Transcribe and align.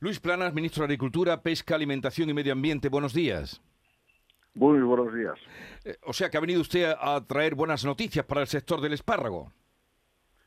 Luis 0.00 0.20
Planas, 0.20 0.52
ministro 0.52 0.82
de 0.82 0.86
Agricultura, 0.86 1.42
Pesca, 1.42 1.74
Alimentación 1.74 2.28
y 2.28 2.34
Medio 2.34 2.52
Ambiente. 2.52 2.88
Buenos 2.88 3.14
días. 3.14 3.62
Muy 4.54 4.80
buenos 4.80 5.14
días. 5.14 5.38
Eh, 5.84 5.96
o 6.04 6.12
sea 6.12 6.30
que 6.30 6.36
ha 6.36 6.40
venido 6.40 6.60
usted 6.60 6.94
a 6.98 7.20
traer 7.26 7.54
buenas 7.54 7.84
noticias 7.84 8.24
para 8.24 8.42
el 8.42 8.46
sector 8.46 8.80
del 8.80 8.92
espárrago. 8.92 9.52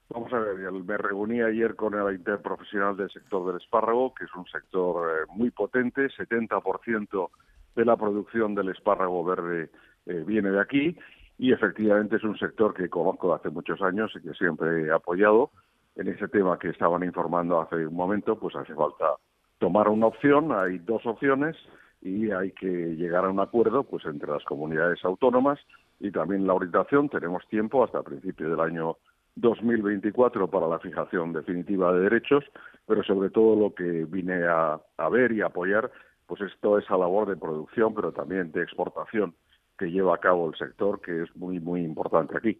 Vamos 0.09 0.33
a 0.33 0.39
ver, 0.39 0.71
me 0.71 0.97
reuní 0.97 1.41
ayer 1.41 1.75
con 1.75 1.93
el 1.93 2.15
interprofesional 2.15 2.97
del 2.97 3.11
sector 3.11 3.45
del 3.45 3.61
espárrago, 3.61 4.13
que 4.15 4.25
es 4.25 4.33
un 4.35 4.45
sector 4.47 5.07
eh, 5.07 5.25
muy 5.35 5.51
potente, 5.51 6.09
70% 6.09 7.29
de 7.75 7.85
la 7.85 7.95
producción 7.95 8.55
del 8.55 8.69
espárrago 8.69 9.23
verde 9.23 9.69
eh, 10.07 10.23
viene 10.25 10.49
de 10.49 10.59
aquí 10.59 10.97
y 11.37 11.53
efectivamente 11.53 12.15
es 12.15 12.23
un 12.23 12.37
sector 12.37 12.73
que 12.73 12.89
conozco 12.89 13.33
hace 13.33 13.49
muchos 13.49 13.81
años 13.81 14.11
y 14.15 14.21
que 14.21 14.33
siempre 14.33 14.83
he 14.83 14.91
apoyado. 14.91 15.51
En 15.95 16.07
ese 16.07 16.27
tema 16.27 16.57
que 16.57 16.69
estaban 16.69 17.03
informando 17.03 17.61
hace 17.61 17.85
un 17.85 17.95
momento, 17.95 18.39
pues 18.39 18.55
hace 18.55 18.73
falta 18.73 19.15
tomar 19.59 19.89
una 19.89 20.07
opción, 20.07 20.51
hay 20.51 20.79
dos 20.79 21.05
opciones 21.05 21.55
y 22.01 22.31
hay 22.31 22.51
que 22.51 22.67
llegar 22.67 23.25
a 23.25 23.29
un 23.29 23.39
acuerdo 23.39 23.83
pues 23.83 24.05
entre 24.05 24.31
las 24.31 24.43
comunidades 24.45 25.03
autónomas 25.03 25.59
y 25.99 26.11
también 26.11 26.47
la 26.47 26.53
orientación. 26.53 27.09
Tenemos 27.09 27.47
tiempo 27.49 27.83
hasta 27.83 27.99
el 27.99 28.05
principio 28.05 28.49
del 28.49 28.59
año 28.59 28.97
2024 29.35 30.49
para 30.49 30.67
la 30.67 30.79
fijación 30.79 31.33
definitiva 31.33 31.93
de 31.93 32.01
derechos, 32.01 32.43
pero 32.87 33.03
sobre 33.03 33.29
todo 33.29 33.55
lo 33.55 33.75
que 33.75 34.05
vine 34.05 34.45
a, 34.45 34.79
a 34.97 35.09
ver 35.09 35.31
y 35.33 35.41
apoyar, 35.41 35.91
pues 36.25 36.41
es 36.41 36.51
toda 36.61 36.79
esa 36.79 36.97
labor 36.97 37.27
de 37.27 37.37
producción, 37.37 37.93
pero 37.93 38.11
también 38.11 38.51
de 38.51 38.63
exportación 38.63 39.35
que 39.77 39.91
lleva 39.91 40.15
a 40.15 40.19
cabo 40.19 40.49
el 40.49 40.57
sector, 40.57 40.99
que 41.01 41.23
es 41.23 41.35
muy, 41.35 41.59
muy 41.59 41.81
importante 41.81 42.37
aquí. 42.37 42.57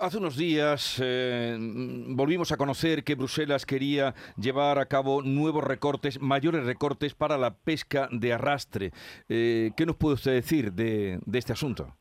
Hace 0.00 0.18
unos 0.18 0.36
días 0.36 1.02
eh, 1.02 1.56
volvimos 1.58 2.52
a 2.52 2.56
conocer 2.56 3.02
que 3.02 3.16
Bruselas 3.16 3.66
quería 3.66 4.14
llevar 4.36 4.78
a 4.78 4.86
cabo 4.86 5.22
nuevos 5.22 5.64
recortes, 5.64 6.22
mayores 6.22 6.64
recortes 6.64 7.16
para 7.16 7.36
la 7.36 7.52
pesca 7.52 8.08
de 8.12 8.32
arrastre. 8.32 8.92
Eh, 9.28 9.72
¿Qué 9.76 9.84
nos 9.86 9.96
puede 9.96 10.14
usted 10.14 10.34
decir 10.34 10.72
de, 10.72 11.18
este 11.32 11.52
asunto? 11.52 11.96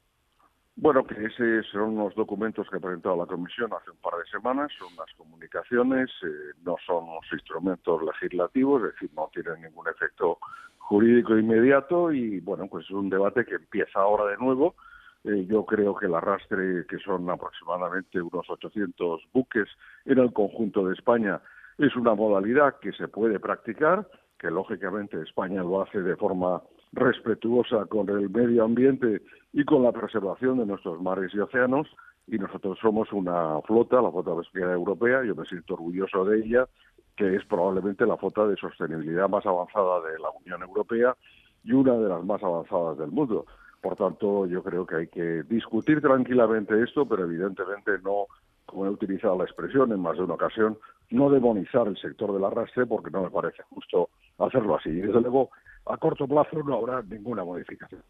Bueno, 0.75 1.07
que 1.07 1.15
esos 1.25 1.65
son 1.71 1.97
unos 1.97 2.13
documentos 2.13 2.69
que 2.69 2.77
ha 2.77 2.79
presentado 2.79 3.17
la 3.17 3.25
Comisión 3.25 3.73
hace 3.73 3.89
un 3.89 3.97
par 3.97 4.13
de 4.19 4.29
semanas, 4.29 4.71
son 4.77 4.95
las 4.95 5.11
comunicaciones, 5.17 6.11
eh, 6.21 6.53
no 6.63 6.75
son 6.85 7.03
unos 7.03 7.25
instrumentos 7.33 7.99
legislativos, 8.03 8.83
es 8.83 8.93
decir, 8.93 9.09
no 9.15 9.27
tienen 9.33 9.63
ningún 9.63 9.87
efecto 9.87 10.37
jurídico 10.77 11.35
inmediato 11.35 12.11
y, 12.11 12.41
bueno, 12.41 12.67
pues 12.67 12.85
es 12.85 12.91
un 12.91 13.09
debate 13.09 13.43
que 13.43 13.55
empieza 13.55 13.99
ahora 14.01 14.25
de 14.25 14.37
nuevo 14.37 14.75
eh, 15.23 15.45
yo 15.47 15.65
creo 15.65 15.95
que 15.95 16.05
el 16.05 16.15
arrastre, 16.15 16.85
que 16.87 16.97
son 16.99 17.29
aproximadamente 17.29 18.21
unos 18.21 18.49
800 18.49 19.21
buques 19.33 19.67
en 20.05 20.19
el 20.19 20.33
conjunto 20.33 20.87
de 20.87 20.93
España, 20.93 21.41
es 21.77 21.95
una 21.95 22.15
modalidad 22.15 22.79
que 22.79 22.91
se 22.93 23.07
puede 23.07 23.39
practicar, 23.39 24.07
que 24.39 24.49
lógicamente 24.49 25.21
España 25.21 25.63
lo 25.63 25.81
hace 25.81 26.01
de 26.01 26.15
forma 26.15 26.61
respetuosa 26.93 27.85
con 27.85 28.09
el 28.09 28.29
medio 28.29 28.63
ambiente 28.63 29.21
y 29.53 29.65
con 29.65 29.83
la 29.83 29.91
preservación 29.91 30.59
de 30.59 30.65
nuestros 30.65 31.01
mares 31.01 31.31
y 31.33 31.39
océanos, 31.39 31.87
y 32.27 32.37
nosotros 32.37 32.77
somos 32.81 33.11
una 33.13 33.61
flota, 33.61 34.01
la 34.01 34.11
flota 34.11 34.35
pesquera 34.35 34.73
europea, 34.73 35.23
yo 35.23 35.35
me 35.35 35.45
siento 35.45 35.75
orgulloso 35.75 36.25
de 36.25 36.39
ella, 36.39 36.67
que 37.15 37.35
es 37.35 37.45
probablemente 37.45 38.05
la 38.05 38.17
flota 38.17 38.45
de 38.47 38.55
sostenibilidad 38.57 39.29
más 39.29 39.45
avanzada 39.45 40.01
de 40.01 40.19
la 40.19 40.29
Unión 40.29 40.61
Europea 40.61 41.15
y 41.63 41.71
una 41.71 41.93
de 41.93 42.09
las 42.09 42.23
más 42.23 42.43
avanzadas 42.43 42.97
del 42.97 43.11
mundo. 43.11 43.45
Por 43.81 43.95
tanto, 43.95 44.45
yo 44.47 44.63
creo 44.63 44.85
que 44.85 44.95
hay 44.95 45.07
que 45.07 45.43
discutir 45.43 46.01
tranquilamente 46.01 46.81
esto, 46.81 47.07
pero 47.07 47.25
evidentemente 47.25 47.91
no, 48.03 48.25
como 48.65 48.85
he 48.85 48.89
utilizado 48.89 49.37
la 49.37 49.45
expresión 49.45 49.91
en 49.91 49.99
más 49.99 50.17
de 50.17 50.23
una 50.23 50.33
ocasión, 50.33 50.77
no 51.11 51.29
demonizar 51.29 51.87
el 51.87 51.97
sector 51.97 52.33
del 52.33 52.43
arrastre 52.43 52.85
porque 52.85 53.11
no 53.11 53.23
me 53.23 53.29
parece 53.29 53.63
justo 53.69 54.09
hacerlo 54.39 54.75
así. 54.75 54.89
Y 54.89 55.01
desde 55.01 55.21
luego, 55.21 55.51
a 55.85 55.97
corto 55.97 56.27
plazo 56.27 56.61
no 56.63 56.75
habrá 56.75 57.01
ninguna 57.01 57.43
modificación. 57.43 58.01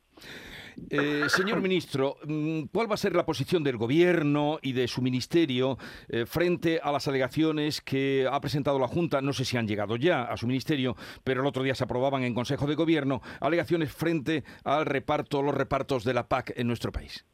Eh, 0.90 1.24
señor 1.28 1.62
ministro, 1.62 2.18
mm, 2.26 2.66
¿cuál 2.72 2.90
va 2.90 2.94
a 2.94 2.98
ser 2.98 3.16
la 3.16 3.26
posición 3.26 3.64
del 3.64 3.78
Gobierno 3.78 4.60
y 4.62 4.74
de 4.74 4.88
su 4.88 5.02
ministerio 5.02 5.78
eh, 6.08 6.26
frente 6.26 6.80
a 6.82 6.92
las 6.92 7.08
alegaciones 7.08 7.82
que 7.82 8.28
ha 8.32 8.40
presentado 8.40 8.80
la 8.80 8.88
Junta? 8.88 9.22
No 9.22 9.34
sé 9.34 9.44
si 9.44 9.58
han 9.58 9.68
llegado 9.68 9.96
ya 9.96 10.24
a 10.24 10.38
su 10.38 10.48
ministerio, 10.48 10.96
pero 11.24 11.42
el 11.42 11.48
otro 11.48 11.64
día 11.64 11.76
se 11.76 11.84
aprobaban 11.84 12.24
en 12.24 12.34
Consejo 12.34 12.68
de 12.68 12.76
Gobierno 12.76 13.22
alegaciones 13.42 13.92
frente 13.92 14.44
al 14.64 14.86
reparto, 14.86 15.42
los 15.42 15.56
repartos 15.56 16.04
de 16.04 16.14
la 16.14 16.28
PAC 16.28 16.54
en 16.56 16.68
nuestro 16.68 16.92
país. 16.92 17.26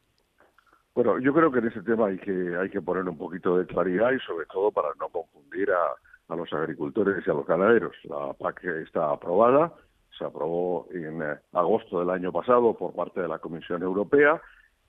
Bueno, 0.95 1.19
yo 1.19 1.33
creo 1.33 1.51
que 1.51 1.59
en 1.59 1.67
ese 1.67 1.81
tema 1.81 2.07
hay 2.07 2.19
que 2.19 2.55
hay 2.55 2.69
que 2.69 2.81
poner 2.81 3.07
un 3.09 3.17
poquito 3.17 3.57
de 3.57 3.65
claridad 3.65 4.11
y 4.11 4.19
sobre 4.19 4.45
todo 4.45 4.71
para 4.71 4.89
no 4.99 5.09
confundir 5.09 5.69
a, 5.71 6.33
a 6.33 6.35
los 6.35 6.51
agricultores 6.53 7.23
y 7.25 7.29
a 7.29 7.33
los 7.33 7.45
ganaderos. 7.45 7.95
La 8.03 8.33
PAC 8.33 8.63
está 8.63 9.11
aprobada, 9.11 9.73
se 10.17 10.25
aprobó 10.25 10.87
en 10.91 11.21
eh, 11.21 11.35
agosto 11.53 11.99
del 11.99 12.09
año 12.09 12.31
pasado 12.31 12.75
por 12.75 12.93
parte 12.93 13.21
de 13.21 13.27
la 13.27 13.37
Comisión 13.39 13.83
Europea 13.83 14.41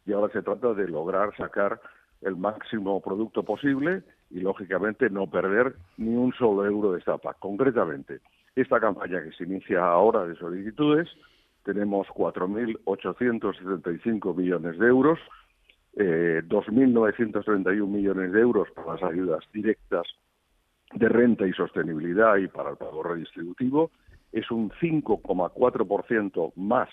y 0.07 0.13
ahora 0.13 0.33
se 0.33 0.43
trata 0.43 0.75
de 0.75 0.87
lograr 0.89 1.35
sacar 1.37 1.81
el 2.21 2.37
máximo 2.37 3.01
producto 3.01 3.43
posible 3.43 4.03
y 4.31 4.41
lógicamente 4.41 5.09
no 5.11 5.27
perder 5.27 5.75
ni 5.97 6.15
un 6.15 6.33
solo 6.35 6.67
euro 6.67 6.93
de 6.93 6.99
esta 6.99 7.17
PAC. 7.19 7.39
Concretamente, 7.39 8.21
esta 8.57 8.81
campaña 8.81 9.23
que 9.23 9.31
se 9.33 9.45
inicia 9.45 9.85
ahora 9.85 10.27
de 10.27 10.35
solicitudes, 10.37 11.09
tenemos 11.65 12.07
4.875 12.09 14.37
millones 14.37 14.79
de 14.79 14.87
euros, 14.87 15.19
eh, 15.97 16.43
2.931 16.47 17.87
millones 17.87 18.33
de 18.33 18.41
euros 18.41 18.69
para 18.75 18.95
las 18.95 19.03
ayudas 19.03 19.45
directas 19.53 20.07
de 20.95 21.09
renta 21.09 21.47
y 21.47 21.53
sostenibilidad 21.53 22.37
y 22.37 22.49
para 22.49 22.71
el 22.71 22.77
pago 22.77 23.03
redistributivo 23.03 23.91
es 24.35 24.51
un 24.51 24.71
5,4% 24.71 26.53
más 26.57 26.89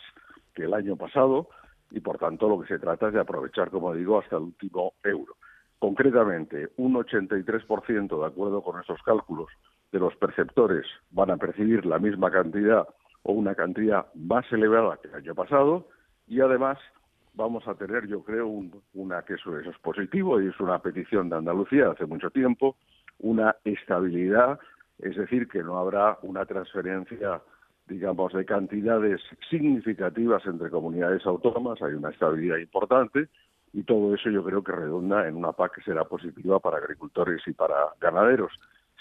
que 0.53 0.63
el 0.63 0.73
año 0.73 0.95
pasado 0.95 1.49
y 1.89 1.99
por 1.99 2.17
tanto 2.17 2.47
lo 2.47 2.61
que 2.61 2.67
se 2.67 2.79
trata 2.79 3.07
es 3.07 3.13
de 3.13 3.19
aprovechar, 3.19 3.69
como 3.71 3.93
digo, 3.93 4.19
hasta 4.19 4.37
el 4.37 4.43
último 4.43 4.93
euro. 5.03 5.35
Concretamente, 5.79 6.69
un 6.77 6.93
83% 6.93 8.19
de 8.19 8.25
acuerdo 8.25 8.61
con 8.61 8.79
estos 8.79 9.01
cálculos 9.01 9.47
de 9.91 9.99
los 9.99 10.15
perceptores 10.15 10.85
van 11.09 11.31
a 11.31 11.37
percibir 11.37 11.85
la 11.85 11.97
misma 11.97 12.29
cantidad 12.29 12.87
o 13.23 13.33
una 13.33 13.55
cantidad 13.55 14.05
más 14.13 14.45
elevada 14.51 14.97
que 15.01 15.07
el 15.07 15.15
año 15.15 15.33
pasado 15.33 15.87
y 16.27 16.39
además 16.41 16.77
vamos 17.33 17.67
a 17.67 17.73
tener, 17.73 18.07
yo 18.07 18.23
creo, 18.23 18.47
una 18.93 19.23
que 19.23 19.33
eso 19.33 19.57
es 19.57 19.77
positivo 19.79 20.39
y 20.39 20.47
es 20.47 20.59
una 20.59 20.79
petición 20.79 21.29
de 21.29 21.37
Andalucía 21.37 21.89
hace 21.89 22.05
mucho 22.05 22.29
tiempo, 22.29 22.77
una 23.19 23.55
estabilidad 23.63 24.59
es 25.01 25.15
decir, 25.15 25.47
que 25.47 25.63
no 25.63 25.77
habrá 25.77 26.17
una 26.21 26.45
transferencia, 26.45 27.41
digamos, 27.87 28.33
de 28.33 28.45
cantidades 28.45 29.21
significativas 29.49 30.45
entre 30.45 30.69
comunidades 30.69 31.25
autónomas, 31.25 31.81
hay 31.81 31.93
una 31.93 32.09
estabilidad 32.09 32.57
importante 32.57 33.27
y 33.73 33.83
todo 33.83 34.13
eso 34.13 34.29
yo 34.29 34.43
creo 34.43 34.63
que 34.63 34.71
redunda 34.73 35.27
en 35.27 35.35
una 35.35 35.53
PAC 35.53 35.75
que 35.75 35.81
será 35.81 36.03
positiva 36.05 36.59
para 36.59 36.77
agricultores 36.77 37.41
y 37.47 37.53
para 37.53 37.75
ganaderos. 37.99 38.51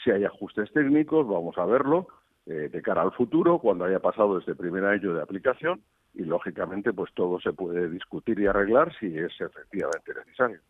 Si 0.03 0.11
hay 0.11 0.25
ajustes 0.25 0.73
técnicos, 0.73 1.27
vamos 1.29 1.59
a 1.59 1.67
verlo 1.67 2.09
eh, 2.47 2.69
de 2.73 2.83
cara 2.83 3.03
al 3.03 3.13
futuro, 3.13 3.59
cuando 3.59 3.85
haya 3.85 3.99
pasado 3.99 4.39
este 4.39 4.55
primer 4.55 4.85
año 4.85 5.15
de 5.15 5.23
aplicación, 5.23 5.83
y 6.15 6.25
lógicamente 6.25 6.93
pues 6.93 7.13
todo 7.15 7.41
se 7.41 7.53
puede 7.53 7.89
discutir 7.89 8.39
y 8.41 8.47
arreglar 8.47 8.93
si 8.99 9.07
es 9.07 9.33
efectivamente 9.41 10.13
necesario. 10.15 10.61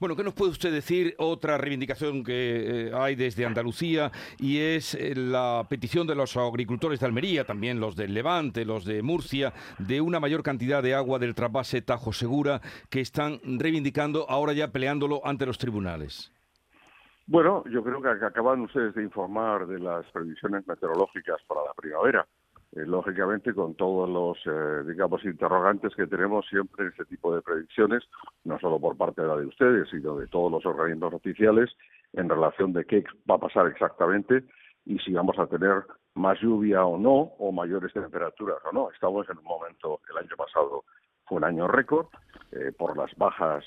Bueno, 0.00 0.16
¿qué 0.16 0.24
nos 0.24 0.34
puede 0.34 0.50
usted 0.50 0.72
decir? 0.72 1.14
Otra 1.18 1.58
reivindicación 1.58 2.24
que 2.24 2.88
eh, 2.88 2.92
hay 2.94 3.14
desde 3.14 3.46
Andalucía 3.46 4.10
y 4.38 4.58
es 4.58 4.94
eh, 4.94 5.14
la 5.14 5.64
petición 5.68 6.06
de 6.06 6.14
los 6.14 6.36
agricultores 6.36 7.00
de 7.00 7.06
Almería, 7.06 7.44
también 7.44 7.80
los 7.80 7.94
del 7.96 8.14
Levante, 8.14 8.64
los 8.64 8.84
de 8.84 9.02
Murcia, 9.02 9.52
de 9.78 10.00
una 10.00 10.20
mayor 10.20 10.42
cantidad 10.42 10.82
de 10.82 10.94
agua 10.94 11.18
del 11.18 11.34
trasvase 11.34 11.82
Tajo 11.82 12.12
Segura 12.12 12.60
que 12.90 13.00
están 13.00 13.40
reivindicando, 13.44 14.28
ahora 14.28 14.52
ya 14.52 14.72
peleándolo 14.72 15.24
ante 15.24 15.46
los 15.46 15.58
tribunales. 15.58 16.32
Bueno, 17.26 17.62
yo 17.70 17.84
creo 17.84 18.02
que 18.02 18.08
acaban 18.08 18.62
ustedes 18.62 18.94
de 18.94 19.04
informar 19.04 19.66
de 19.66 19.78
las 19.78 20.04
previsiones 20.10 20.66
meteorológicas 20.66 21.40
para 21.46 21.62
la 21.62 21.72
primavera. 21.74 22.26
Eh, 22.74 22.86
lógicamente 22.86 23.52
con 23.52 23.74
todos 23.74 24.08
los, 24.08 24.38
eh, 24.46 24.82
digamos, 24.88 25.22
interrogantes 25.26 25.94
que 25.94 26.06
tenemos 26.06 26.46
siempre 26.48 26.86
en 26.86 26.90
este 26.92 27.04
tipo 27.04 27.34
de 27.34 27.42
predicciones, 27.42 28.02
no 28.44 28.58
solo 28.58 28.80
por 28.80 28.96
parte 28.96 29.20
de 29.20 29.28
la 29.28 29.36
de 29.36 29.44
ustedes, 29.44 29.90
sino 29.90 30.16
de 30.16 30.26
todos 30.26 30.50
los 30.50 30.64
organismos 30.64 31.12
oficiales, 31.12 31.70
en 32.14 32.30
relación 32.30 32.72
de 32.72 32.86
qué 32.86 33.04
va 33.30 33.34
a 33.34 33.40
pasar 33.40 33.66
exactamente 33.66 34.44
y 34.86 34.98
si 35.00 35.12
vamos 35.12 35.38
a 35.38 35.46
tener 35.46 35.84
más 36.14 36.40
lluvia 36.40 36.84
o 36.86 36.96
no, 36.96 37.34
o 37.38 37.52
mayores 37.52 37.92
temperaturas 37.92 38.58
o 38.64 38.72
no. 38.72 38.90
Estamos 38.90 39.28
en 39.28 39.36
un 39.36 39.44
momento, 39.44 40.00
el 40.10 40.16
año 40.16 40.36
pasado 40.36 40.84
fue 41.26 41.38
un 41.38 41.44
año 41.44 41.68
récord, 41.68 42.06
eh, 42.52 42.72
por 42.76 42.96
las 42.96 43.14
bajas, 43.16 43.64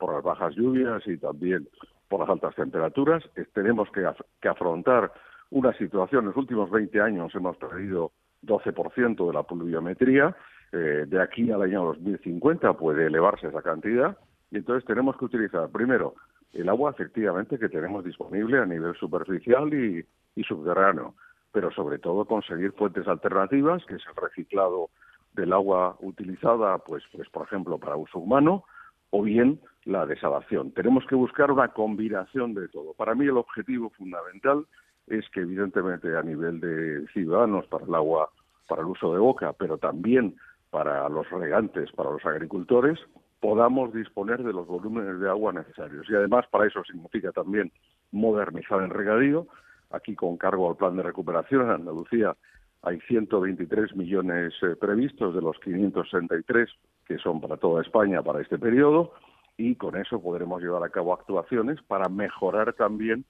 por 0.00 0.14
las 0.14 0.22
bajas 0.22 0.54
lluvias 0.56 1.06
y 1.06 1.16
también 1.16 1.68
por 2.08 2.20
las 2.20 2.28
altas 2.28 2.56
temperaturas. 2.56 3.22
tenemos 3.54 3.88
que, 3.92 4.04
que 4.40 4.48
afrontar 4.48 5.12
una 5.50 5.72
situación, 5.74 6.22
en 6.22 6.28
los 6.28 6.36
últimos 6.36 6.70
20 6.70 7.00
años 7.00 7.34
hemos 7.34 7.56
perdido 7.56 8.10
12% 8.42 9.26
de 9.26 9.32
la 9.32 9.42
pluviometría. 9.42 10.36
Eh, 10.72 11.04
de 11.06 11.22
aquí 11.22 11.50
al 11.50 11.62
año 11.62 11.84
2050 11.84 12.72
puede 12.74 13.06
elevarse 13.06 13.48
esa 13.48 13.62
cantidad 13.62 14.16
y 14.50 14.56
entonces 14.56 14.86
tenemos 14.86 15.16
que 15.16 15.26
utilizar 15.26 15.68
primero 15.70 16.14
el 16.52 16.68
agua 16.68 16.90
efectivamente 16.90 17.58
que 17.58 17.68
tenemos 17.68 18.04
disponible 18.04 18.58
a 18.58 18.66
nivel 18.66 18.94
superficial 18.96 19.72
y, 19.72 20.06
subterráneo. 20.42 21.14
pero 21.52 21.70
sobre 21.70 21.98
todo 21.98 22.24
conseguir 22.24 22.72
fuentes 22.72 23.06
alternativas, 23.06 23.84
que 23.84 23.96
es 23.96 24.02
el 24.08 24.16
reciclado 24.16 24.88
del 25.34 25.52
agua 25.52 25.96
utilizada, 26.00 26.78
pues, 26.78 27.04
pues 27.12 27.28
por 27.28 27.46
ejemplo, 27.46 27.78
para 27.78 27.96
uso 27.96 28.18
humano, 28.18 28.64
o 29.10 29.22
bien 29.22 29.60
la 29.84 30.06
desalación. 30.06 30.72
Tenemos 30.72 31.06
que 31.06 31.14
buscar 31.14 31.50
una 31.50 31.68
combinación 31.68 32.54
de 32.54 32.68
todo. 32.68 32.94
Para 32.94 33.14
mí 33.14 33.26
el 33.26 33.36
objetivo 33.36 33.90
fundamental 33.90 34.66
es 35.12 35.28
que 35.28 35.40
evidentemente 35.40 36.16
a 36.16 36.22
nivel 36.22 36.58
de 36.60 37.06
ciudadanos 37.12 37.66
para 37.66 37.84
el 37.84 37.94
agua, 37.94 38.30
para 38.66 38.80
el 38.80 38.88
uso 38.88 39.12
de 39.12 39.18
boca, 39.18 39.52
pero 39.52 39.76
también 39.76 40.36
para 40.70 41.06
los 41.10 41.28
regantes, 41.30 41.92
para 41.92 42.10
los 42.10 42.24
agricultores, 42.24 42.98
podamos 43.40 43.92
disponer 43.92 44.42
de 44.42 44.54
los 44.54 44.66
volúmenes 44.66 45.20
de 45.20 45.28
agua 45.28 45.52
necesarios. 45.52 46.06
Y 46.08 46.14
además 46.14 46.46
para 46.50 46.66
eso 46.66 46.82
significa 46.84 47.30
también 47.32 47.70
modernizar 48.10 48.82
el 48.82 48.88
regadío. 48.88 49.46
Aquí 49.90 50.14
con 50.14 50.38
cargo 50.38 50.70
al 50.70 50.76
plan 50.76 50.96
de 50.96 51.02
recuperación 51.02 51.62
en 51.62 51.70
Andalucía 51.70 52.34
hay 52.82 52.98
123 53.00 53.94
millones 53.94 54.54
eh, 54.62 54.74
previstos 54.80 55.34
de 55.34 55.42
los 55.42 55.58
563 55.60 56.70
que 57.06 57.18
son 57.18 57.40
para 57.40 57.56
toda 57.58 57.82
España 57.82 58.22
para 58.22 58.40
este 58.40 58.58
periodo 58.58 59.12
y 59.56 59.74
con 59.76 59.96
eso 59.96 60.20
podremos 60.22 60.62
llevar 60.62 60.82
a 60.82 60.88
cabo 60.88 61.12
actuaciones 61.12 61.80
para 61.82 62.08
mejorar 62.08 62.72
también 62.72 63.24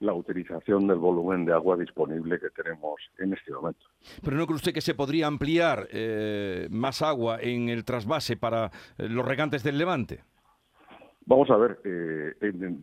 la 0.00 0.12
utilización 0.12 0.86
del 0.86 0.98
volumen 0.98 1.44
de 1.44 1.52
agua 1.52 1.76
disponible 1.76 2.38
que 2.38 2.50
tenemos 2.50 3.00
en 3.18 3.32
este 3.32 3.52
momento. 3.52 3.86
Pero 4.22 4.36
¿no 4.36 4.46
cree 4.46 4.56
usted 4.56 4.72
que 4.72 4.80
se 4.80 4.94
podría 4.94 5.26
ampliar 5.26 5.88
eh, 5.90 6.68
más 6.70 7.02
agua 7.02 7.38
en 7.40 7.68
el 7.68 7.84
trasvase 7.84 8.36
para 8.36 8.70
eh, 8.96 9.08
los 9.08 9.26
regantes 9.26 9.62
del 9.62 9.78
Levante? 9.78 10.20
Vamos 11.26 11.50
a 11.50 11.58
ver, 11.58 11.78
eh, 11.84 12.32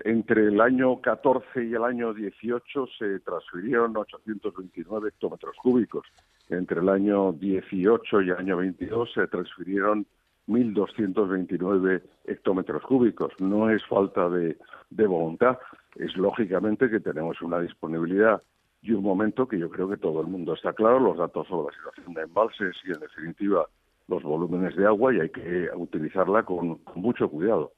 entre 0.03 0.49
el 0.49 0.61
año 0.61 1.01
14 1.01 1.65
y 1.65 1.73
el 1.73 1.83
año 1.83 2.13
18 2.13 2.85
se 2.99 3.19
transfirieron 3.21 3.97
829 3.97 5.09
hectómetros 5.09 5.55
cúbicos. 5.63 6.05
Entre 6.49 6.79
el 6.79 6.89
año 6.89 7.33
18 7.33 8.21
y 8.21 8.29
el 8.29 8.37
año 8.37 8.57
22 8.57 9.13
se 9.15 9.25
transfirieron 9.27 10.05
1.229 10.47 12.03
hectómetros 12.25 12.83
cúbicos. 12.83 13.33
No 13.39 13.71
es 13.71 13.83
falta 13.87 14.29
de, 14.29 14.57
voluntad, 14.91 15.57
es 15.95 16.15
lógicamente 16.17 16.89
que 16.89 16.99
tenemos 16.99 17.41
una 17.41 17.59
disponibilidad 17.59 18.41
y 18.81 18.91
un 18.91 19.03
momento 19.03 19.47
que 19.47 19.57
yo 19.57 19.69
creo 19.69 19.89
que 19.89 19.97
todo 19.97 20.21
el 20.21 20.27
mundo 20.27 20.53
está 20.53 20.73
claro, 20.73 20.99
los 20.99 21.17
datos 21.17 21.47
sobre 21.47 21.75
la 21.75 21.79
situación 21.79 22.13
de 22.13 22.21
embalses 22.21 22.75
y, 22.85 22.91
en 22.91 22.99
definitiva, 22.99 23.67
los 24.07 24.21
volúmenes 24.21 24.75
de 24.75 24.85
agua 24.85 25.13
y 25.13 25.21
hay 25.21 25.29
que 25.29 25.69
utilizarla 25.75 26.43
con, 26.43 26.79
mucho 26.93 27.27
cuidado. 27.29 27.71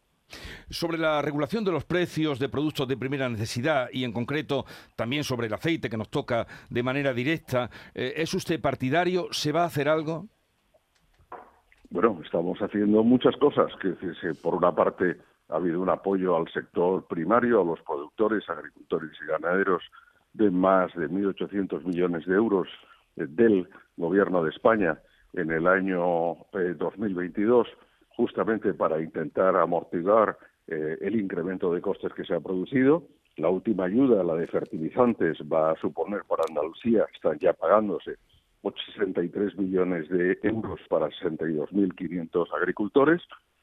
Sobre 0.69 0.97
la 0.97 1.21
regulación 1.21 1.63
de 1.63 1.71
los 1.71 1.85
precios 1.85 2.37
de 2.39 2.49
productos 2.49 2.87
de 2.89 2.97
primera 2.97 3.29
necesidad 3.29 3.87
y 3.93 4.03
en 4.03 4.11
concreto 4.11 4.65
también 4.97 5.23
sobre 5.23 5.47
el 5.47 5.53
aceite 5.53 5.89
que 5.89 5.95
nos 5.95 6.09
toca 6.09 6.45
de 6.69 6.83
manera 6.83 7.13
directa, 7.13 7.69
eh, 7.95 8.15
¿es 8.17 8.33
usted 8.33 8.59
partidario? 8.59 9.27
¿Se 9.31 9.53
va 9.53 9.63
a 9.63 9.67
hacer 9.67 9.87
algo? 9.87 10.27
Bueno, 11.89 12.19
estamos 12.21 12.59
haciendo 12.59 13.01
muchas 13.03 13.37
cosas. 13.37 13.71
Que 13.81 13.93
por 14.41 14.55
una 14.55 14.75
parte 14.75 15.15
ha 15.49 15.55
habido 15.55 15.81
un 15.81 15.89
apoyo 15.89 16.35
al 16.35 16.47
sector 16.51 17.05
primario, 17.07 17.61
a 17.61 17.65
los 17.65 17.81
productores, 17.81 18.47
agricultores 18.49 19.11
y 19.21 19.27
ganaderos 19.27 19.83
de 20.33 20.51
más 20.51 20.93
de 20.95 21.09
1.800 21.09 21.83
millones 21.83 22.25
de 22.25 22.35
euros 22.35 22.67
eh, 23.15 23.25
del 23.27 23.67
Gobierno 23.95 24.43
de 24.43 24.51
España 24.51 24.99
en 25.33 25.51
el 25.51 25.67
año 25.67 26.37
2022, 26.51 27.67
eh, 27.67 27.71
justamente 28.09 28.73
para 28.73 29.01
intentar 29.01 29.55
amortiguar 29.55 30.37
eh, 30.67 30.97
el 31.01 31.19
incremento 31.19 31.73
de 31.73 31.81
costes 31.81 32.13
que 32.13 32.25
se 32.25 32.33
ha 32.33 32.39
producido. 32.39 33.03
La 33.37 33.49
última 33.49 33.85
ayuda, 33.85 34.23
la 34.23 34.35
de 34.35 34.47
fertilizantes, 34.47 35.37
va 35.41 35.71
a 35.71 35.75
suponer 35.75 36.23
para 36.27 36.43
Andalucía, 36.47 37.05
están 37.13 37.37
ya 37.39 37.53
pagándose 37.53 38.17
63 38.95 39.57
millones 39.57 40.09
de 40.09 40.37
euros 40.43 40.79
para 40.89 41.07
62.500 41.07 42.47
agricultores. 42.55 43.21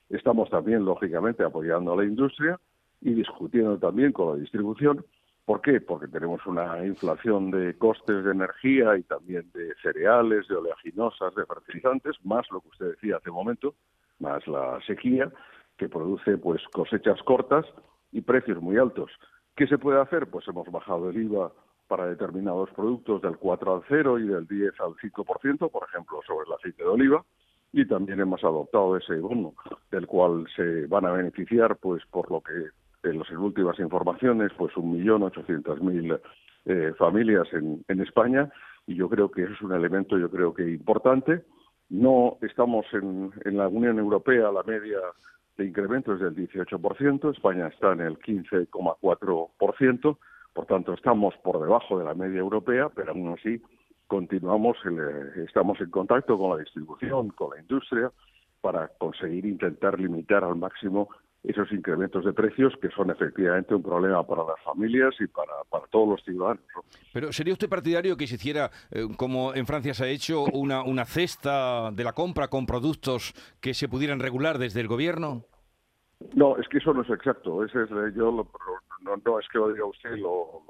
Estamos 0.09 0.51
también, 0.51 0.85
lógicamente, 0.85 1.43
apoyando 1.43 1.93
a 1.93 1.97
la 1.97 2.05
industria 2.05 2.59
y 3.01 3.15
discutiendo 3.15 3.79
también 3.79 4.13
con 4.13 4.35
la 4.35 4.41
distribución. 4.41 5.05
¿Por 5.45 5.61
qué? 5.61 5.81
Porque 5.81 6.09
tenemos 6.09 6.45
una 6.47 6.85
inflación 6.87 7.51
de 7.51 7.77
costes 7.77 8.25
de 8.25 8.31
energía 8.31 8.97
y 8.97 9.03
también 9.03 9.51
de 9.53 9.75
cereales, 9.83 10.49
de 10.49 10.57
oleaginosas, 10.57 11.35
de 11.35 11.45
fertilizantes, 11.45 12.17
más 12.25 12.47
lo 12.51 12.61
que 12.61 12.69
usted 12.69 12.91
decía 12.93 13.17
hace 13.17 13.29
un 13.31 13.37
momento, 13.37 13.75
más 14.21 14.47
la 14.47 14.81
sequía, 14.87 15.31
que 15.77 15.89
produce 15.89 16.39
pues 16.39 16.63
cosechas 16.73 17.23
cortas 17.25 17.67
y 18.11 18.23
precios 18.23 18.63
muy 18.63 18.79
altos. 18.79 19.11
¿Qué 19.55 19.67
se 19.67 19.77
puede 19.77 20.01
hacer? 20.01 20.29
Pues 20.29 20.49
hemos 20.49 20.71
bajado 20.71 21.11
el 21.11 21.23
IVA 21.23 21.53
para 21.89 22.07
determinados 22.07 22.71
productos 22.71 23.21
del 23.21 23.37
4 23.37 23.75
al 23.75 23.83
0 23.89 24.19
y 24.21 24.27
del 24.27 24.47
10 24.47 24.81
al 24.81 24.95
5%, 24.95 25.71
por 25.71 25.87
ejemplo, 25.89 26.21
sobre 26.27 26.47
el 26.47 26.55
aceite 26.55 26.83
de 26.83 26.89
oliva, 26.89 27.25
y 27.75 27.85
también 27.87 28.21
hemos 28.21 28.45
adoptado 28.45 28.97
ese 28.97 29.17
bono 29.17 29.55
del 29.91 30.07
cual 30.07 30.47
se 30.55 30.87
van 30.87 31.07
a 31.07 31.11
beneficiar, 31.11 31.77
pues 31.77 32.05
por 32.07 32.31
lo 32.31 32.41
que 32.41 32.69
en 33.03 33.19
las 33.19 33.29
últimas 33.33 33.77
informaciones, 33.81 34.53
pues 34.57 34.73
1.800.000 34.75 36.21
eh, 36.67 36.93
familias 36.97 37.49
en, 37.53 37.85
en 37.89 38.01
España, 38.01 38.49
y 38.87 38.95
yo 38.95 39.09
creo 39.09 39.29
que 39.29 39.43
es 39.43 39.61
un 39.61 39.73
elemento, 39.73 40.17
yo 40.17 40.31
creo 40.31 40.55
que 40.55 40.71
importante. 40.71 41.43
No 41.89 42.39
estamos 42.43 42.87
en, 42.93 43.33
en 43.45 43.57
la 43.57 43.67
Unión 43.67 43.99
Europea, 43.99 44.53
la 44.53 44.63
media 44.63 44.99
de 45.57 45.67
incremento 45.67 46.15
es 46.15 46.21
del 46.21 46.37
18%, 46.37 47.35
España 47.35 47.67
está 47.67 47.93
en 47.93 48.03
el 48.03 48.21
15,4%, 48.21 50.19
por 50.53 50.67
tanto, 50.67 50.95
estamos 50.95 51.35
por 51.43 51.61
debajo 51.61 51.99
de 51.99 52.05
la 52.05 52.15
media 52.15 52.39
europea, 52.39 52.89
pero 52.95 53.11
aún 53.11 53.35
así 53.37 53.61
continuamos, 54.07 54.77
eh, 54.85 55.45
estamos 55.47 55.81
en 55.81 55.91
contacto 55.91 56.39
con 56.39 56.51
la 56.57 56.63
distribución, 56.63 57.31
con 57.31 57.51
la 57.55 57.61
industria, 57.61 58.11
para 58.61 58.89
conseguir 58.99 59.47
intentar 59.47 59.99
limitar 59.99 60.45
al 60.45 60.57
máximo 60.57 61.09
esos 61.43 61.71
incrementos 61.73 62.25
de 62.25 62.33
precios 62.33 62.73
que 62.81 62.89
son 62.89 63.11
efectivamente 63.11 63.75
un 63.75 63.83
problema 63.83 64.27
para 64.27 64.45
las 64.45 64.61
familias 64.65 65.15
y 65.21 65.27
para, 65.27 65.53
todos 65.91 66.09
los 66.09 66.25
ciudadanos. 66.25 66.65
Pero 67.13 67.33
¿sería 67.33 67.53
usted 67.53 67.69
partidario 67.69 68.17
que 68.17 68.27
se 68.27 68.37
hiciera, 68.37 68.71
eh, 68.91 69.07
como 69.17 69.55
en 69.55 69.67
Francia 69.67 69.93
se 69.93 70.05
ha 70.05 70.09
hecho, 70.09 70.45
una, 70.45 70.83
una 70.83 71.05
cesta 71.05 71.91
de 71.93 72.03
la 72.03 72.15
compra 72.15 72.49
con 72.49 72.65
productos 72.65 73.35
que 73.61 73.75
se 73.75 73.89
pudieran 73.89 74.21
regular 74.21 74.59
desde 74.59 74.81
el 74.81 74.89
gobierno? 74.89 75.45
No, 76.35 76.57
es 76.57 76.67
que 76.69 76.79
eso 76.79 76.95
no 76.95 77.03
es 77.03 77.11
exacto. 77.11 77.63
Ese 77.63 77.83
es, 77.83 77.91
yo 78.15 78.31
lo, 78.33 78.49
no, 79.05 79.17
no 79.25 79.39
es 79.39 79.47
que 79.49 79.59
lo 79.59 79.73
diga 79.73 79.85
usted, 79.85 80.17
lo, 80.17 80.63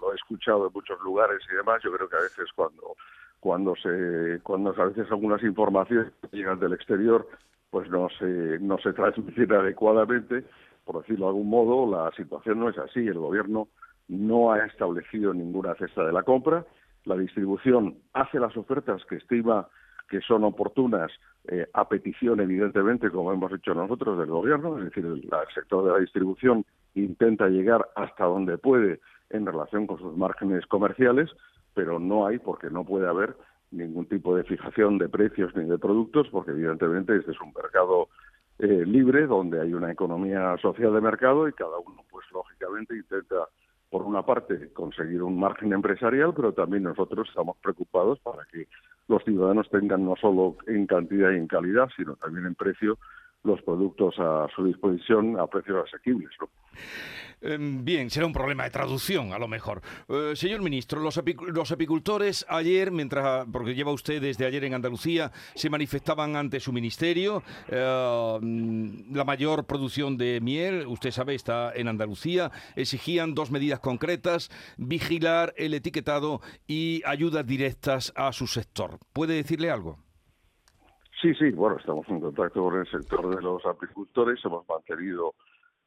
lo, 0.00 0.12
he 0.12 0.16
escuchado 0.16 0.66
en 0.66 0.72
muchos 0.72 1.00
lugares 1.00 1.40
y 1.50 1.54
demás. 1.54 1.82
Yo 1.82 1.92
creo 1.92 2.08
que 2.08 2.16
a 2.16 2.22
veces 2.22 2.48
cuando 2.54 2.96
cuando 3.40 3.74
se 3.76 4.40
cuando 4.42 4.70
a 4.70 4.86
veces 4.86 5.10
algunas 5.10 5.42
informaciones 5.42 6.12
llegan 6.30 6.60
del 6.60 6.74
exterior 6.74 7.26
pues 7.70 7.88
no 7.90 8.08
se 8.18 8.58
no 8.60 8.78
se 8.78 8.92
transmiten 8.92 9.52
adecuadamente. 9.52 10.44
Por 10.84 11.00
decirlo 11.00 11.26
de 11.26 11.30
algún 11.30 11.48
modo 11.48 11.90
la 11.90 12.10
situación 12.12 12.60
no 12.60 12.68
es 12.68 12.78
así. 12.78 13.00
El 13.00 13.18
gobierno 13.18 13.68
no 14.08 14.52
ha 14.52 14.64
establecido 14.66 15.32
ninguna 15.32 15.74
cesta 15.74 16.04
de 16.04 16.12
la 16.12 16.22
compra. 16.22 16.64
La 17.04 17.16
distribución 17.16 17.98
hace 18.12 18.38
las 18.38 18.56
ofertas 18.56 19.04
que 19.06 19.16
estima 19.16 19.68
que 20.08 20.20
son 20.20 20.44
oportunas 20.44 21.10
eh, 21.48 21.66
a 21.72 21.88
petición, 21.88 22.38
evidentemente, 22.40 23.10
como 23.10 23.32
hemos 23.32 23.50
hecho 23.52 23.74
nosotros 23.74 24.18
del 24.18 24.28
gobierno, 24.28 24.78
es 24.78 24.84
decir, 24.84 25.06
el, 25.06 25.28
sector 25.54 25.84
de 25.84 25.92
la 25.92 25.98
distribución 25.98 26.66
intenta 26.94 27.48
llegar 27.48 27.88
hasta 27.96 28.24
donde 28.24 28.58
puede 28.58 29.00
en 29.30 29.46
relación 29.46 29.86
con 29.86 29.98
sus 29.98 30.16
márgenes 30.16 30.66
comerciales, 30.66 31.30
pero 31.74 31.98
no 31.98 32.26
hay, 32.26 32.38
porque 32.38 32.70
no 32.70 32.84
puede 32.84 33.08
haber 33.08 33.36
ningún 33.70 34.06
tipo 34.06 34.36
de 34.36 34.44
fijación 34.44 34.98
de 34.98 35.08
precios 35.08 35.54
ni 35.56 35.64
de 35.64 35.78
productos, 35.78 36.28
porque 36.30 36.50
evidentemente 36.50 37.16
este 37.16 37.32
es 37.32 37.40
un 37.40 37.52
mercado 37.54 38.08
eh, 38.58 38.84
libre 38.86 39.26
donde 39.26 39.60
hay 39.60 39.72
una 39.72 39.90
economía 39.90 40.56
social 40.58 40.92
de 40.92 41.00
mercado 41.00 41.48
y 41.48 41.52
cada 41.52 41.78
uno, 41.78 42.04
pues 42.10 42.26
lógicamente, 42.32 42.94
intenta 42.94 43.48
por 43.90 44.02
una 44.02 44.22
parte, 44.24 44.70
conseguir 44.72 45.22
un 45.22 45.38
margen 45.38 45.72
empresarial, 45.72 46.32
pero 46.34 46.52
también 46.52 46.84
nosotros 46.84 47.28
estamos 47.28 47.58
preocupados 47.62 48.18
para 48.20 48.44
que 48.50 48.66
los 49.06 49.22
ciudadanos 49.22 49.68
tengan 49.68 50.04
no 50.04 50.16
solo 50.16 50.56
en 50.66 50.86
cantidad 50.86 51.30
y 51.30 51.36
en 51.36 51.46
calidad, 51.46 51.90
sino 51.94 52.16
también 52.16 52.46
en 52.46 52.54
precio 52.54 52.98
los 53.44 53.60
productos 53.62 54.14
a 54.18 54.46
su 54.54 54.64
disposición 54.64 55.38
a 55.38 55.46
precios 55.46 55.84
asequibles. 55.86 56.30
Em, 57.42 57.84
bien, 57.84 58.08
será 58.08 58.26
un 58.26 58.32
problema 58.32 58.62
de 58.62 58.70
traducción, 58.70 59.32
a 59.32 59.38
lo 59.38 59.48
mejor. 59.48 59.82
Eh, 60.08 60.34
señor 60.36 60.62
ministro, 60.62 61.00
los, 61.00 61.18
apicultores 61.72 62.46
ayer, 62.48 62.92
mientras, 62.92 63.46
porque 63.52 63.74
lleva 63.74 63.90
usted 63.90 64.22
desde 64.22 64.46
ayer 64.46 64.62
en 64.64 64.74
Andalucía, 64.74 65.32
se 65.56 65.68
manifestaban 65.68 66.36
ante 66.36 66.60
su 66.60 66.72
ministerio. 66.72 67.42
Eh, 67.68 68.38
mm, 68.40 69.16
la 69.16 69.24
mayor 69.24 69.66
producción 69.66 70.16
de 70.16 70.40
miel, 70.40 70.86
usted 70.86 71.10
sabe, 71.10 71.34
está 71.34 71.72
en 71.74 71.88
Andalucía. 71.88 72.52
Exigían 72.76 73.34
dos 73.34 73.50
medidas 73.50 73.80
concretas, 73.80 74.48
vigilar 74.76 75.52
el 75.56 75.74
etiquetado 75.74 76.40
y 76.68 77.02
ayudas 77.04 77.44
directas 77.44 78.12
a 78.14 78.32
su 78.32 78.46
sector. 78.46 79.00
¿Puede 79.12 79.34
decirle 79.34 79.70
algo? 79.70 79.98
Sí, 81.22 81.32
sí, 81.34 81.52
bueno, 81.52 81.76
estamos 81.76 82.04
en 82.08 82.18
contacto 82.18 82.64
con 82.64 82.80
el 82.80 82.86
sector 82.90 83.32
de 83.32 83.40
los 83.40 83.64
apicultores, 83.64 84.44
hemos 84.44 84.68
mantenido 84.68 85.36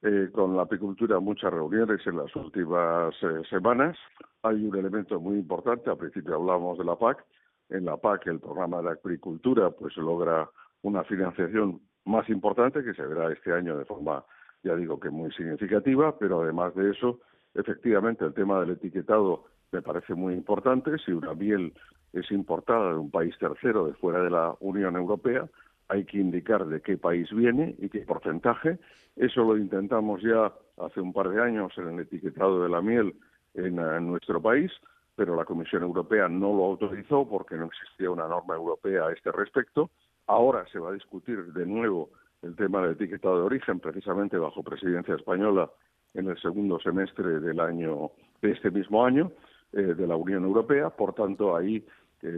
eh, 0.01 0.29
con 0.31 0.55
la 0.55 0.61
apicultura 0.61 1.19
muchas 1.19 1.51
reuniones 1.51 1.99
en 2.07 2.15
las 2.15 2.33
últimas 2.37 3.13
eh, 3.21 3.41
semanas. 3.49 3.97
Hay 4.43 4.65
un 4.65 4.73
elemento 4.77 5.19
muy 5.19 5.35
importante, 5.35 5.89
al 5.89 5.97
principio 5.97 6.35
hablábamos 6.35 6.77
de 6.77 6.85
la 6.85 6.95
PAC. 6.95 7.25
En 7.67 7.83
la 7.83 7.97
PAC 7.97 8.27
el 8.27 8.39
programa 8.39 8.81
de 8.81 8.91
agricultura 8.91 9.71
pues 9.71 9.97
logra 9.97 10.49
una 10.83 11.03
financiación 11.03 11.81
más 12.05 12.29
importante 12.29 12.81
que 12.81 12.93
se 12.93 13.05
verá 13.05 13.29
este 13.33 13.51
año 13.51 13.77
de 13.77 13.83
forma, 13.83 14.23
ya 14.63 14.73
digo 14.77 15.01
que 15.01 15.09
muy 15.09 15.33
significativa, 15.33 16.17
pero 16.17 16.43
además 16.43 16.73
de 16.75 16.91
eso, 16.91 17.19
efectivamente 17.55 18.23
el 18.23 18.33
tema 18.33 18.61
del 18.61 18.69
etiquetado 18.69 19.47
me 19.71 19.81
parece 19.81 20.13
muy 20.15 20.33
importante. 20.33 20.97
Si 21.05 21.11
una 21.11 21.33
miel 21.33 21.73
es 22.13 22.31
importada 22.31 22.91
de 22.91 22.97
un 22.97 23.11
país 23.11 23.37
tercero 23.37 23.85
de 23.85 23.93
fuera 23.93 24.21
de 24.21 24.29
la 24.29 24.55
Unión 24.59 24.95
Europea, 24.95 25.47
hay 25.89 26.05
que 26.05 26.17
indicar 26.17 26.65
de 26.65 26.81
qué 26.81 26.97
país 26.97 27.29
viene 27.31 27.75
y 27.77 27.89
qué 27.89 27.99
porcentaje. 28.01 28.79
Eso 29.15 29.43
lo 29.43 29.57
intentamos 29.57 30.21
ya 30.21 30.51
hace 30.83 30.99
un 30.99 31.13
par 31.13 31.29
de 31.29 31.41
años 31.41 31.73
en 31.77 31.89
el 31.89 31.99
etiquetado 32.01 32.63
de 32.63 32.69
la 32.69 32.81
miel 32.81 33.15
en, 33.53 33.75
nuestro 34.07 34.41
país, 34.41 34.71
pero 35.15 35.35
la 35.35 35.45
Comisión 35.45 35.83
Europea 35.83 36.27
no 36.27 36.53
lo 36.53 36.65
autorizó 36.65 37.27
porque 37.27 37.55
no 37.55 37.65
existía 37.65 38.09
una 38.09 38.27
norma 38.27 38.55
europea 38.55 39.07
a 39.07 39.13
este 39.13 39.31
respecto. 39.31 39.91
Ahora 40.27 40.65
se 40.71 40.79
va 40.79 40.89
a 40.89 40.93
discutir 40.93 41.53
de 41.53 41.65
nuevo 41.65 42.09
el 42.41 42.55
tema 42.55 42.81
del 42.81 42.91
etiquetado 42.91 43.39
de 43.39 43.45
origen, 43.45 43.79
precisamente 43.79 44.37
bajo 44.37 44.63
presidencia 44.63 45.15
española 45.15 45.69
en 46.13 46.29
el 46.29 46.39
segundo 46.41 46.79
semestre 46.79 47.39
del 47.39 47.59
año 47.59 48.11
de 48.41 48.51
este 48.51 48.71
mismo 48.71 49.05
año 49.05 49.31
eh, 49.31 49.54
de 49.83 50.07
la 50.07 50.15
Unión 50.15 50.43
Europea. 50.43 50.89
Por 50.89 51.13
tanto, 51.13 51.55
ahí 51.55 51.85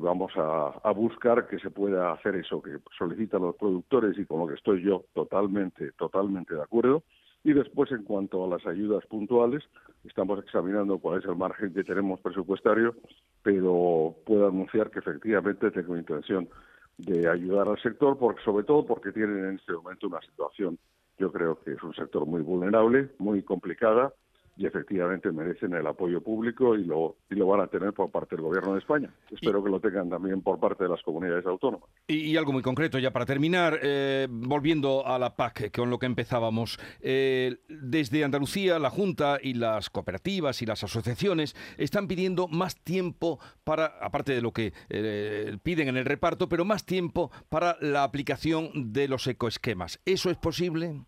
vamos 0.01 0.31
a, 0.35 0.91
buscar 0.91 1.47
que 1.47 1.59
se 1.59 1.69
pueda 1.69 2.11
hacer 2.11 2.35
eso 2.35 2.61
que 2.61 2.77
solicitan 2.97 3.41
los 3.41 3.55
productores 3.55 4.17
y 4.17 4.25
con 4.25 4.39
lo 4.39 4.47
que 4.47 4.55
estoy 4.55 4.83
yo 4.83 5.05
totalmente, 5.13 5.91
totalmente 5.93 6.55
de 6.55 6.61
acuerdo. 6.61 7.03
Y 7.43 7.53
después, 7.53 7.91
en 7.91 8.03
cuanto 8.03 8.43
a 8.43 8.47
las 8.47 8.65
ayudas 8.65 9.05
puntuales, 9.05 9.63
estamos 10.03 10.39
examinando 10.39 10.97
cuál 10.97 11.19
es 11.19 11.25
el 11.25 11.35
margen 11.35 11.73
que 11.73 11.83
tenemos 11.83 12.19
presupuestario, 12.19 12.95
pero 13.43 14.15
puedo 14.25 14.47
anunciar 14.47 14.89
que 14.89 14.99
efectivamente 14.99 15.71
tengo 15.71 15.95
intención 15.95 16.49
de 16.97 17.29
ayudar 17.29 17.69
al 17.69 17.81
sector, 17.81 18.17
porque, 18.17 18.41
sobre 18.43 18.65
todo 18.65 18.85
porque 18.85 19.11
tienen 19.11 19.45
en 19.45 19.55
este 19.55 19.73
momento 19.73 20.07
una 20.07 20.19
situación, 20.21 20.77
yo 21.19 21.31
creo 21.31 21.59
que 21.61 21.73
es 21.73 21.83
un 21.83 21.93
sector 21.93 22.25
muy 22.25 22.41
vulnerable, 22.41 23.09
muy 23.19 23.43
complicada, 23.43 24.11
y 24.57 24.65
efectivamente 24.65 25.31
merecen 25.31 25.73
el 25.73 25.85
apoyo 25.85 26.21
público 26.21 26.75
y 26.75 26.83
lo, 26.83 27.17
y 27.29 27.35
lo 27.35 27.45
van 27.47 27.61
a 27.61 27.67
tener 27.67 27.93
por 27.93 28.09
parte 28.09 28.35
del 28.35 28.43
Gobierno 28.43 28.73
de 28.73 28.79
España. 28.79 29.13
Espero 29.29 29.63
que 29.63 29.69
lo 29.69 29.79
tengan 29.79 30.09
también 30.09 30.41
por 30.41 30.59
parte 30.59 30.83
de 30.83 30.89
las 30.89 31.01
comunidades 31.03 31.45
autónomas. 31.45 31.87
Y, 32.07 32.35
algo 32.37 32.53
muy 32.53 32.63
concreto, 32.63 32.97
ya 32.97 33.11
para 33.11 33.25
terminar, 33.25 33.79
eh, 33.83 34.27
volviendo 34.29 35.05
a 35.05 35.19
la 35.19 35.35
PAC, 35.35 35.75
con 35.75 35.89
lo 35.89 35.99
que 35.99 36.07
empezábamos, 36.07 36.79
eh, 37.01 37.57
desde 37.69 38.23
Andalucía, 38.23 38.79
la 38.79 38.89
Junta 38.89 39.37
y 39.41 39.53
las 39.53 39.89
cooperativas 39.89 40.61
y 40.61 40.65
las 40.65 40.83
asociaciones 40.83 41.55
están 41.77 42.07
pidiendo 42.07 42.47
más 42.47 42.75
tiempo 42.83 43.39
para, 43.63 43.85
aparte 44.01 44.33
de 44.33 44.41
lo 44.41 44.53
que 44.53 44.73
eh, 44.89 45.57
piden 45.61 45.89
en 45.89 45.97
el 45.97 46.05
reparto, 46.05 46.49
pero 46.49 46.65
más 46.65 46.85
tiempo 46.85 47.31
para 47.49 47.77
la 47.79 48.03
aplicación 48.03 48.91
de 48.91 49.07
los 49.07 49.27
ecoesquemas. 49.27 49.99
¿Eso 50.05 50.31
es 50.31 50.37
posible? 50.37 51.01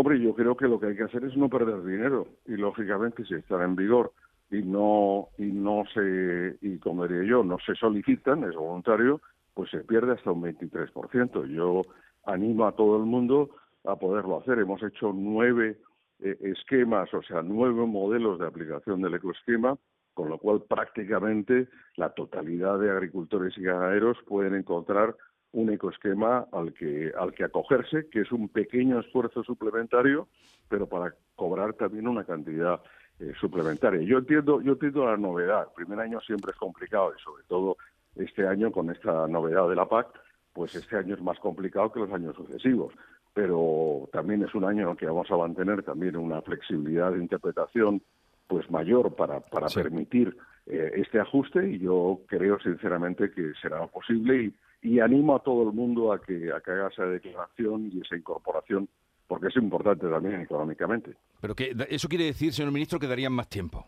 Hombre, 0.00 0.18
yo 0.18 0.34
creo 0.34 0.56
que 0.56 0.66
lo 0.66 0.80
que 0.80 0.86
hay 0.86 0.96
que 0.96 1.02
hacer 1.02 1.24
es 1.24 1.36
no 1.36 1.50
perder 1.50 1.84
dinero 1.84 2.26
y 2.46 2.52
lógicamente 2.52 3.22
si 3.26 3.34
están 3.34 3.60
en 3.60 3.76
vigor 3.76 4.14
y 4.50 4.62
no 4.62 5.28
y 5.36 5.52
no 5.52 5.84
se 5.92 6.56
y 6.62 6.78
como 6.78 7.06
diría 7.06 7.28
yo 7.28 7.44
no 7.44 7.58
se 7.58 7.74
solicitan 7.74 8.44
es 8.44 8.54
voluntario 8.54 9.20
pues 9.52 9.70
se 9.70 9.80
pierde 9.80 10.12
hasta 10.12 10.32
un 10.32 10.42
23%. 10.42 11.44
Yo 11.54 11.82
animo 12.24 12.66
a 12.66 12.72
todo 12.72 12.96
el 12.96 13.02
mundo 13.02 13.50
a 13.84 13.96
poderlo 13.96 14.40
hacer. 14.40 14.58
Hemos 14.58 14.82
hecho 14.82 15.12
nueve 15.14 15.76
eh, 16.20 16.38
esquemas, 16.44 17.12
o 17.12 17.20
sea, 17.20 17.42
nueve 17.42 17.84
modelos 17.84 18.38
de 18.38 18.46
aplicación 18.46 19.02
del 19.02 19.16
ecoesquema, 19.16 19.76
con 20.14 20.30
lo 20.30 20.38
cual 20.38 20.62
prácticamente 20.62 21.68
la 21.96 22.08
totalidad 22.14 22.78
de 22.78 22.90
agricultores 22.90 23.52
y 23.58 23.64
ganaderos 23.64 24.16
pueden 24.26 24.54
encontrar 24.54 25.14
un 25.52 25.70
ecoesquema 25.70 26.46
al 26.52 26.72
que, 26.72 27.12
al 27.18 27.32
que 27.32 27.44
acogerse, 27.44 28.08
que 28.08 28.20
es 28.20 28.32
un 28.32 28.48
pequeño 28.48 29.00
esfuerzo 29.00 29.42
suplementario, 29.42 30.28
pero 30.68 30.86
para 30.86 31.14
cobrar 31.34 31.74
también 31.74 32.06
una 32.06 32.24
cantidad 32.24 32.80
eh, 33.18 33.32
suplementaria. 33.40 34.00
Yo 34.02 34.18
entiendo, 34.18 34.60
yo 34.62 34.72
entiendo 34.72 35.06
la 35.06 35.16
novedad. 35.16 35.66
El 35.68 35.84
primer 35.84 36.00
año 36.00 36.20
siempre 36.20 36.52
es 36.52 36.56
complicado 36.56 37.12
y 37.16 37.20
sobre 37.20 37.42
todo 37.44 37.76
este 38.14 38.46
año 38.46 38.70
con 38.70 38.90
esta 38.90 39.26
novedad 39.26 39.68
de 39.68 39.76
la 39.76 39.88
PAC, 39.88 40.08
pues 40.52 40.74
este 40.74 40.96
año 40.96 41.14
es 41.14 41.22
más 41.22 41.38
complicado 41.38 41.92
que 41.92 42.00
los 42.00 42.12
años 42.12 42.36
sucesivos. 42.36 42.94
Pero 43.34 44.08
también 44.12 44.42
es 44.42 44.54
un 44.54 44.64
año 44.64 44.84
en 44.84 44.88
el 44.90 44.96
que 44.96 45.06
vamos 45.06 45.30
a 45.30 45.36
mantener 45.36 45.82
también 45.82 46.16
una 46.16 46.42
flexibilidad 46.42 47.12
de 47.12 47.18
interpretación 47.18 48.02
pues 48.46 48.68
mayor 48.70 49.14
para, 49.14 49.40
para 49.40 49.68
permitir 49.68 50.36
eh, 50.66 50.92
este 50.96 51.20
ajuste 51.20 51.68
y 51.70 51.78
yo 51.78 52.20
creo 52.26 52.58
sinceramente 52.58 53.30
que 53.30 53.52
será 53.60 53.86
posible 53.86 54.44
y 54.44 54.54
y 54.82 55.00
animo 55.00 55.36
a 55.36 55.42
todo 55.42 55.68
el 55.68 55.74
mundo 55.74 56.12
a 56.12 56.20
que, 56.20 56.52
a 56.52 56.60
que 56.60 56.70
haga 56.70 56.88
esa 56.88 57.04
declaración 57.04 57.90
y 57.92 58.00
esa 58.00 58.16
incorporación, 58.16 58.88
porque 59.26 59.48
es 59.48 59.56
importante 59.56 60.08
también 60.08 60.40
económicamente. 60.40 61.16
Pero 61.40 61.54
que 61.54 61.74
eso 61.88 62.08
quiere 62.08 62.24
decir, 62.24 62.52
señor 62.52 62.72
ministro, 62.72 62.98
que 62.98 63.06
darían 63.06 63.32
más 63.32 63.48
tiempo. 63.48 63.86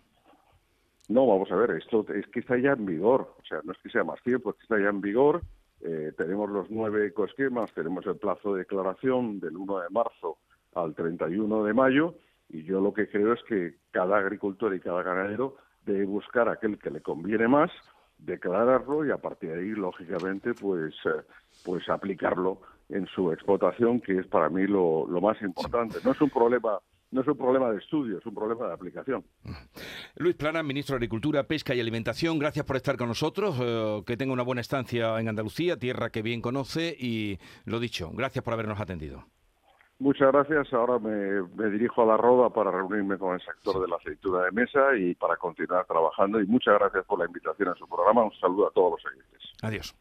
No, 1.09 1.27
vamos 1.27 1.51
a 1.51 1.57
ver, 1.57 1.73
esto 1.73 2.07
es 2.15 2.27
que 2.29 2.41
está 2.41 2.57
ya 2.59 2.73
en 2.73 2.87
vigor, 2.87 3.35
o 3.39 3.45
sea, 3.45 3.61
no 3.65 3.73
es 3.73 3.79
que 3.79 3.91
sea 3.91 4.05
más 4.05 4.23
tiempo, 4.23 4.51
es 4.51 4.57
que 4.57 4.63
está 4.63 4.79
ya 4.79 4.89
en 4.89 5.01
vigor. 5.01 5.43
Eh, 5.81 6.13
tenemos 6.17 6.49
los 6.49 6.71
nueve 6.71 7.09
ecoesquemas, 7.09 7.73
tenemos 7.75 8.07
el 8.07 8.17
plazo 8.17 8.55
de 8.55 8.61
declaración 8.61 9.41
del 9.41 9.57
1 9.57 9.81
de 9.81 9.91
marzo 9.91 10.39
al 10.75 10.95
31 10.95 11.65
de 11.65 11.75
mayo, 11.75 12.15
y 12.49 12.63
yo 12.63 12.81
lo 12.81 12.93
que 12.93 13.09
creo 13.09 13.33
es 13.33 13.43
que 13.49 13.75
cada 13.91 14.19
agricultor 14.19 14.75
y 14.75 14.81
cada 14.81 15.03
ganadero 15.03 15.57
debe 15.85 16.05
buscar 16.05 16.49
aquel 16.49 16.79
que 16.79 16.91
le 16.91 17.01
conviene 17.01 17.49
más 17.49 17.71
declararlo 18.25 19.05
y 19.07 19.11
a 19.11 19.19
partir 19.19 19.51
de 19.51 19.61
ahí, 19.61 19.71
lógicamente, 19.71 20.55
pues, 20.55 20.95
eh, 21.05 21.23
pues 21.65 21.89
aplicarlo 21.89 22.61
en 22.89 23.07
su 23.07 23.33
explotación, 23.33 24.01
que 24.01 24.19
es 24.19 24.27
para 24.27 24.49
mí 24.49 24.67
lo, 24.67 25.07
más 25.21 25.41
importante. 25.43 25.99
No 26.05 26.13
es 26.13 26.21
un 26.21 26.31
problema 26.31 26.79
no 27.11 27.21
es 27.21 27.29
un 27.29 27.37
problema 27.37 27.71
de 27.71 27.77
estudio, 27.77 28.17
es 28.17 28.25
un 28.25 28.35
problema 28.35 28.69
de 28.69 28.73
aplicación. 28.73 29.23
Luis 30.17 30.35
Plana, 30.35 30.63
ministro 30.63 30.95
de 30.95 30.97
Agricultura, 30.97 31.43
Pesca 31.47 31.75
y 31.75 31.81
Alimentación, 31.81 32.39
gracias 32.39 32.65
por 32.65 32.77
estar 32.77 32.97
con 32.97 33.09
nosotros, 33.09 33.55
eh, 33.61 34.03
que 34.07 34.17
tenga 34.17 34.33
una 34.33 34.43
buena 34.43 34.63
estancia 34.63 35.21
en 35.21 35.29
Andalucía, 35.29 35.77
tierra 35.77 36.09
que 36.09 36.23
bien 36.23 36.41
conoce 36.41 36.97
y 36.99 37.39
lo 37.67 37.81
dicho, 37.81 38.11
gracias 38.15 38.43
por 38.43 38.55
habernos 38.55 38.81
atendido. 38.81 39.27
Muchas 40.03 40.33
gracias. 40.33 40.73
Ahora 40.73 40.99
me, 40.99 41.71
dirijo 41.71 42.03
a 42.03 42.07
la 42.07 42.17
Roda 42.17 42.51
para 42.51 42.73
reunirme 42.73 43.17
con 43.19 43.35
el 43.35 43.41
sector 43.41 43.81
de 43.81 43.87
la 43.87 43.97
aceituna 43.97 44.43
de 44.43 44.51
mesa 44.51 44.97
y 44.99 45.15
para 45.15 45.37
continuar 45.37 45.87
trabajando. 45.87 46.41
Y 46.41 46.47
muchas 46.47 46.75
gracias 46.75 47.05
por 47.05 47.21
la 47.21 47.27
invitación 47.27 47.69
a 47.69 47.75
su 47.77 47.87
programa. 47.87 48.25
Un 48.25 48.33
saludo 48.41 48.67
a 48.67 48.71
todos 48.73 49.01
los 49.01 49.13
oyentes. 49.13 49.53
Adiós. 49.63 49.95